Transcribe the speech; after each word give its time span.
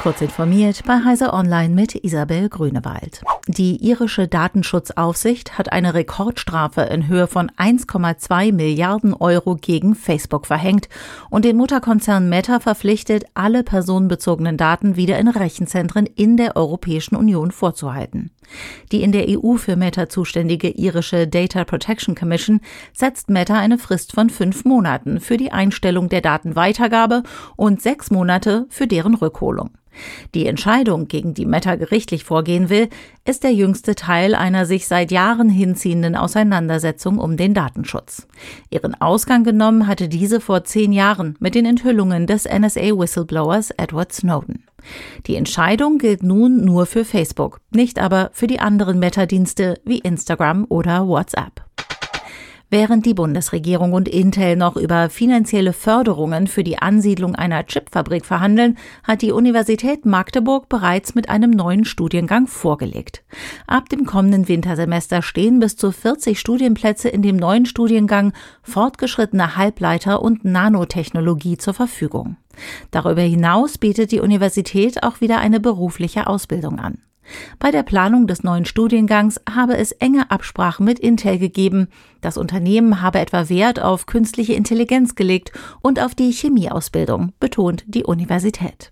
Kurz 0.00 0.20
informiert 0.20 0.84
bei 0.86 1.04
Heise 1.04 1.32
Online 1.32 1.74
mit 1.74 1.96
Isabel 2.04 2.48
Grünewald. 2.48 3.20
Die 3.48 3.84
irische 3.84 4.28
Datenschutzaufsicht 4.28 5.58
hat 5.58 5.72
eine 5.72 5.92
Rekordstrafe 5.92 6.82
in 6.82 7.08
Höhe 7.08 7.26
von 7.26 7.50
1,2 7.50 8.52
Milliarden 8.52 9.12
Euro 9.12 9.56
gegen 9.56 9.96
Facebook 9.96 10.46
verhängt 10.46 10.88
und 11.30 11.44
den 11.44 11.56
Mutterkonzern 11.56 12.28
Meta 12.28 12.60
verpflichtet, 12.60 13.24
alle 13.34 13.64
personenbezogenen 13.64 14.56
Daten 14.56 14.94
wieder 14.94 15.18
in 15.18 15.26
Rechenzentren 15.26 16.06
in 16.06 16.36
der 16.36 16.54
Europäischen 16.54 17.16
Union 17.16 17.50
vorzuhalten. 17.50 18.30
Die 18.92 19.02
in 19.02 19.10
der 19.10 19.26
EU 19.28 19.56
für 19.56 19.74
Meta 19.74 20.08
zuständige 20.08 20.68
irische 20.68 21.26
Data 21.26 21.64
Protection 21.64 22.14
Commission 22.14 22.60
setzt 22.92 23.30
Meta 23.30 23.58
eine 23.58 23.78
Frist 23.78 24.12
von 24.12 24.30
fünf 24.30 24.64
Monaten 24.64 25.20
für 25.20 25.36
die 25.36 25.50
Einstellung 25.50 26.08
der 26.08 26.20
Datenweitergabe 26.20 27.24
und 27.56 27.82
sechs 27.82 28.12
Monate 28.12 28.66
für 28.70 28.86
deren 28.86 29.14
Rückholung. 29.14 29.70
Die 30.34 30.46
Entscheidung, 30.46 31.08
gegen 31.08 31.34
die 31.34 31.46
Meta 31.46 31.76
gerichtlich 31.76 32.24
vorgehen 32.24 32.68
will, 32.68 32.88
ist 33.24 33.44
der 33.44 33.52
jüngste 33.52 33.94
Teil 33.94 34.34
einer 34.34 34.66
sich 34.66 34.88
seit 34.88 35.10
Jahren 35.10 35.48
hinziehenden 35.48 36.16
Auseinandersetzung 36.16 37.18
um 37.18 37.36
den 37.36 37.54
Datenschutz. 37.54 38.26
Ihren 38.70 39.00
Ausgang 39.00 39.44
genommen 39.44 39.86
hatte 39.86 40.08
diese 40.08 40.40
vor 40.40 40.64
zehn 40.64 40.92
Jahren 40.92 41.36
mit 41.40 41.54
den 41.54 41.66
Enthüllungen 41.66 42.26
des 42.26 42.46
NSA-Whistleblowers 42.46 43.72
Edward 43.76 44.12
Snowden. 44.12 44.64
Die 45.26 45.36
Entscheidung 45.36 45.98
gilt 45.98 46.22
nun 46.22 46.64
nur 46.64 46.86
für 46.86 47.04
Facebook, 47.04 47.60
nicht 47.70 47.98
aber 47.98 48.30
für 48.32 48.46
die 48.46 48.60
anderen 48.60 48.98
Meta-Dienste 48.98 49.80
wie 49.84 49.98
Instagram 49.98 50.66
oder 50.68 51.06
WhatsApp. 51.06 51.67
Während 52.70 53.06
die 53.06 53.14
Bundesregierung 53.14 53.94
und 53.94 54.10
Intel 54.10 54.54
noch 54.54 54.76
über 54.76 55.08
finanzielle 55.08 55.72
Förderungen 55.72 56.46
für 56.46 56.62
die 56.62 56.76
Ansiedlung 56.76 57.34
einer 57.34 57.64
Chipfabrik 57.64 58.26
verhandeln, 58.26 58.76
hat 59.04 59.22
die 59.22 59.32
Universität 59.32 60.04
Magdeburg 60.04 60.68
bereits 60.68 61.14
mit 61.14 61.30
einem 61.30 61.50
neuen 61.50 61.86
Studiengang 61.86 62.46
vorgelegt. 62.46 63.24
Ab 63.66 63.88
dem 63.88 64.04
kommenden 64.04 64.48
Wintersemester 64.48 65.22
stehen 65.22 65.60
bis 65.60 65.76
zu 65.76 65.92
40 65.92 66.38
Studienplätze 66.38 67.08
in 67.08 67.22
dem 67.22 67.36
neuen 67.36 67.64
Studiengang 67.64 68.34
fortgeschrittene 68.62 69.56
Halbleiter 69.56 70.20
und 70.20 70.44
Nanotechnologie 70.44 71.56
zur 71.56 71.72
Verfügung. 71.72 72.36
Darüber 72.90 73.22
hinaus 73.22 73.78
bietet 73.78 74.12
die 74.12 74.20
Universität 74.20 75.02
auch 75.02 75.22
wieder 75.22 75.38
eine 75.38 75.58
berufliche 75.58 76.26
Ausbildung 76.26 76.78
an. 76.78 76.98
Bei 77.58 77.70
der 77.70 77.82
Planung 77.82 78.26
des 78.26 78.42
neuen 78.42 78.64
Studiengangs 78.64 79.40
habe 79.48 79.76
es 79.76 79.92
enge 79.92 80.30
Absprachen 80.30 80.84
mit 80.84 80.98
Intel 80.98 81.38
gegeben. 81.38 81.88
Das 82.20 82.36
Unternehmen 82.36 83.02
habe 83.02 83.18
etwa 83.18 83.48
Wert 83.48 83.80
auf 83.80 84.06
künstliche 84.06 84.54
Intelligenz 84.54 85.14
gelegt 85.14 85.52
und 85.80 86.00
auf 86.00 86.14
die 86.14 86.32
Chemieausbildung, 86.32 87.32
betont 87.40 87.84
die 87.86 88.04
Universität. 88.04 88.90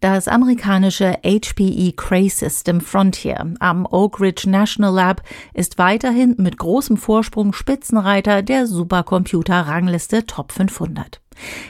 Das 0.00 0.28
amerikanische 0.28 1.18
HPE 1.22 1.92
Cray 1.92 2.30
System 2.30 2.80
Frontier 2.80 3.52
am 3.58 3.84
Oak 3.84 4.18
Ridge 4.18 4.48
National 4.48 4.94
Lab 4.94 5.22
ist 5.52 5.76
weiterhin 5.76 6.36
mit 6.38 6.56
großem 6.56 6.96
Vorsprung 6.96 7.52
Spitzenreiter 7.52 8.40
der 8.40 8.66
Supercomputer-Rangliste 8.66 10.24
Top 10.24 10.52
500. 10.52 11.20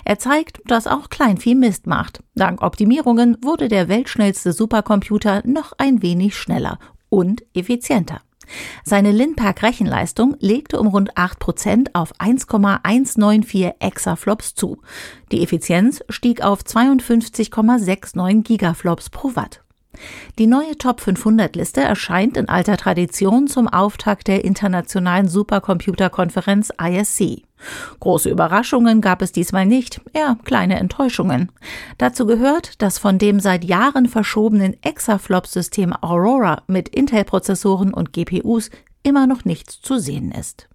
Er 0.04 0.18
zeigt, 0.18 0.60
dass 0.66 0.86
auch 0.86 1.10
Kleinvieh 1.10 1.54
Mist 1.54 1.86
macht. 1.86 2.22
Dank 2.34 2.62
Optimierungen 2.62 3.36
wurde 3.42 3.68
der 3.68 3.88
weltschnellste 3.88 4.52
Supercomputer 4.52 5.42
noch 5.44 5.72
ein 5.78 6.02
wenig 6.02 6.36
schneller 6.36 6.78
und 7.08 7.42
effizienter. 7.54 8.20
Seine 8.84 9.12
Linpack-Rechenleistung 9.12 10.36
legte 10.40 10.80
um 10.80 10.88
rund 10.88 11.14
8% 11.14 11.90
auf 11.92 12.12
1,194 12.18 13.72
Exaflops 13.78 14.54
zu. 14.54 14.78
Die 15.30 15.42
Effizienz 15.42 16.02
stieg 16.08 16.42
auf 16.42 16.62
52,69 16.62 18.42
Gigaflops 18.42 19.10
pro 19.10 19.36
Watt. 19.36 19.62
Die 20.38 20.46
neue 20.46 20.78
Top 20.78 21.00
500 21.00 21.56
Liste 21.56 21.80
erscheint 21.80 22.36
in 22.36 22.48
alter 22.48 22.76
Tradition 22.76 23.48
zum 23.48 23.68
Auftakt 23.68 24.28
der 24.28 24.44
internationalen 24.44 25.28
Supercomputerkonferenz 25.28 26.72
ISC. 26.80 27.42
Große 28.00 28.30
Überraschungen 28.30 29.00
gab 29.00 29.22
es 29.22 29.32
diesmal 29.32 29.66
nicht, 29.66 30.00
eher 30.12 30.36
kleine 30.44 30.78
Enttäuschungen. 30.78 31.52
Dazu 31.98 32.26
gehört, 32.26 32.80
dass 32.82 32.98
von 32.98 33.18
dem 33.18 33.40
seit 33.40 33.64
Jahren 33.64 34.06
verschobenen 34.06 34.76
Exaflop-System 34.82 35.94
Aurora 36.00 36.62
mit 36.66 36.88
Intel-Prozessoren 36.88 37.92
und 37.92 38.12
GPUs 38.12 38.70
immer 39.02 39.26
noch 39.26 39.44
nichts 39.44 39.80
zu 39.80 39.98
sehen 39.98 40.32
ist. 40.32 40.68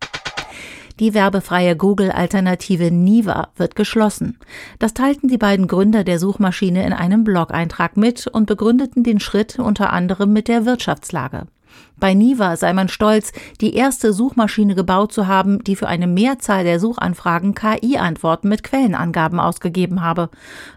Die 0.99 1.13
werbefreie 1.13 1.75
Google-Alternative 1.75 2.89
Niva 2.89 3.49
wird 3.57 3.75
geschlossen. 3.75 4.39
Das 4.79 4.93
teilten 4.93 5.27
die 5.27 5.37
beiden 5.37 5.67
Gründer 5.67 6.05
der 6.05 6.19
Suchmaschine 6.19 6.85
in 6.85 6.93
einem 6.93 7.25
Blog-Eintrag 7.25 7.97
mit 7.97 8.27
und 8.27 8.45
begründeten 8.45 9.03
den 9.03 9.19
Schritt 9.19 9.59
unter 9.59 9.91
anderem 9.91 10.31
mit 10.31 10.47
der 10.47 10.65
Wirtschaftslage. 10.65 11.47
Bei 11.97 12.13
Niva 12.13 12.57
sei 12.57 12.73
man 12.73 12.89
stolz, 12.89 13.31
die 13.61 13.75
erste 13.75 14.11
Suchmaschine 14.11 14.75
gebaut 14.75 15.13
zu 15.13 15.27
haben, 15.27 15.63
die 15.63 15.75
für 15.75 15.87
eine 15.87 16.07
Mehrzahl 16.07 16.63
der 16.63 16.79
Suchanfragen 16.79 17.55
KI-Antworten 17.55 18.49
mit 18.49 18.63
Quellenangaben 18.63 19.39
ausgegeben 19.39 20.01
habe. 20.01 20.29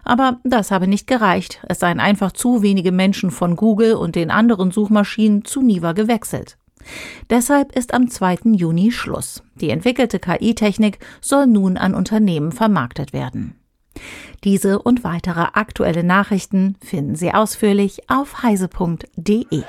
Aber 0.03 0.39
das 0.43 0.71
habe 0.71 0.87
nicht 0.87 1.07
gereicht. 1.07 1.59
Es 1.67 1.79
seien 1.79 1.99
einfach 1.99 2.31
zu 2.31 2.61
wenige 2.61 2.91
Menschen 2.91 3.31
von 3.31 3.55
Google 3.55 3.95
und 3.95 4.15
den 4.15 4.31
anderen 4.31 4.71
Suchmaschinen 4.71 5.43
zu 5.43 5.61
Niva 5.61 5.91
gewechselt. 5.91 6.57
Deshalb 7.29 7.75
ist 7.75 7.93
am 7.93 8.09
2. 8.09 8.39
Juni 8.53 8.91
Schluss. 8.91 9.43
Die 9.55 9.69
entwickelte 9.69 10.19
KI-Technik 10.19 10.99
soll 11.21 11.47
nun 11.47 11.77
an 11.77 11.93
Unternehmen 11.93 12.51
vermarktet 12.51 13.13
werden. 13.13 13.55
Diese 14.43 14.79
und 14.79 15.03
weitere 15.03 15.47
aktuelle 15.53 16.03
Nachrichten 16.03 16.77
finden 16.81 17.15
Sie 17.15 17.33
ausführlich 17.33 18.09
auf 18.09 18.43
heise.de. 18.43 19.63